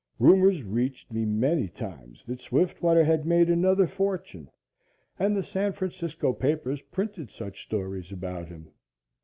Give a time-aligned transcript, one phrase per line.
[0.17, 4.49] Rumors reached me many times that Swiftwater has made another fortune,
[5.19, 8.71] and the San Francisco papers printed such stories about him.